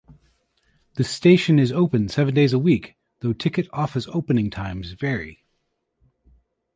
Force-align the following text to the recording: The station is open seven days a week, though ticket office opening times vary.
The 0.95 1.03
station 1.03 1.59
is 1.59 1.71
open 1.71 2.09
seven 2.09 2.33
days 2.33 2.53
a 2.53 2.57
week, 2.57 2.95
though 3.19 3.33
ticket 3.33 3.67
office 3.71 4.07
opening 4.07 4.49
times 4.49 4.93
vary. 4.93 5.45